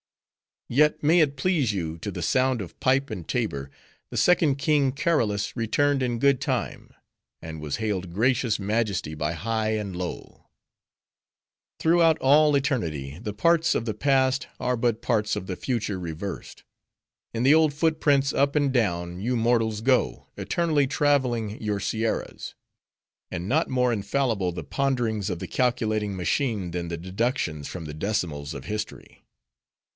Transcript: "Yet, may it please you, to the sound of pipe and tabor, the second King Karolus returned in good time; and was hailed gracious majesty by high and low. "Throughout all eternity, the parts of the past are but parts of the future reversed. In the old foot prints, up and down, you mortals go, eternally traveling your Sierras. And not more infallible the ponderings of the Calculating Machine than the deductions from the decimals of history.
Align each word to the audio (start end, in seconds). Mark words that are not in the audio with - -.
"Yet, 0.67 1.03
may 1.03 1.19
it 1.19 1.35
please 1.35 1.73
you, 1.73 1.99
to 1.99 2.09
the 2.09 2.21
sound 2.23 2.61
of 2.61 2.79
pipe 2.79 3.11
and 3.11 3.27
tabor, 3.27 3.69
the 4.09 4.17
second 4.17 4.55
King 4.55 4.93
Karolus 4.93 5.53
returned 5.55 6.01
in 6.01 6.17
good 6.17 6.39
time; 6.41 6.91
and 7.41 7.59
was 7.59 7.75
hailed 7.75 8.09
gracious 8.11 8.57
majesty 8.57 9.13
by 9.13 9.33
high 9.33 9.71
and 9.71 9.95
low. 9.95 10.47
"Throughout 11.77 12.17
all 12.19 12.55
eternity, 12.55 13.19
the 13.21 13.33
parts 13.33 13.75
of 13.75 13.83
the 13.85 13.93
past 13.93 14.47
are 14.61 14.77
but 14.77 15.01
parts 15.03 15.35
of 15.35 15.45
the 15.45 15.57
future 15.57 15.99
reversed. 15.99 16.63
In 17.33 17.43
the 17.43 17.53
old 17.53 17.73
foot 17.73 17.99
prints, 17.99 18.33
up 18.33 18.55
and 18.55 18.71
down, 18.71 19.19
you 19.19 19.35
mortals 19.35 19.81
go, 19.81 20.29
eternally 20.37 20.87
traveling 20.87 21.61
your 21.61 21.81
Sierras. 21.81 22.55
And 23.29 23.47
not 23.47 23.69
more 23.69 23.91
infallible 23.93 24.51
the 24.53 24.63
ponderings 24.63 25.29
of 25.29 25.37
the 25.39 25.47
Calculating 25.47 26.15
Machine 26.15 26.71
than 26.71 26.87
the 26.87 26.97
deductions 26.97 27.67
from 27.67 27.85
the 27.85 27.93
decimals 27.93 28.53
of 28.55 28.65
history. 28.65 29.25